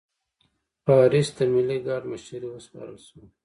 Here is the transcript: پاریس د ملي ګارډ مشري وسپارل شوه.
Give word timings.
پاریس 0.85 1.29
د 1.37 1.39
ملي 1.53 1.77
ګارډ 1.85 2.03
مشري 2.11 2.47
وسپارل 2.49 2.97
شوه. 3.07 3.25